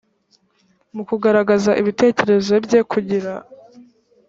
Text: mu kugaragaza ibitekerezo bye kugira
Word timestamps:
mu 0.95 1.03
kugaragaza 1.09 1.71
ibitekerezo 1.81 2.53
bye 2.65 2.79
kugira 2.91 3.31